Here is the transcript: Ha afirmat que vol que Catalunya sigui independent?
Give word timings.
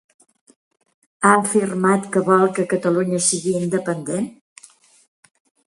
Ha 1.27 1.33
afirmat 1.41 2.07
que 2.15 2.23
vol 2.31 2.47
que 2.55 2.65
Catalunya 2.73 3.21
sigui 3.29 3.55
independent? 3.63 4.29